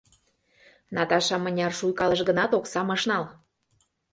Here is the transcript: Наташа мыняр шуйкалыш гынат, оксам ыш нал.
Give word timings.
Наташа 0.95 1.35
мыняр 1.43 1.73
шуйкалыш 1.79 2.21
гынат, 2.29 2.51
оксам 2.57 2.87
ыш 2.95 3.01
нал. 3.09 3.23